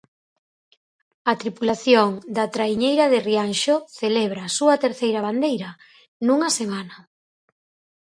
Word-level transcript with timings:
A 1.31 1.33
tripulación 1.41 2.09
da 2.35 2.45
traiñeira 2.55 3.05
de 3.13 3.19
Rianxo 3.27 3.75
celebra 3.99 4.41
a 4.45 4.53
súa 4.57 4.75
terceira 4.85 5.23
bandeira 5.27 5.69
nunha 6.25 6.49
semana. 6.59 6.95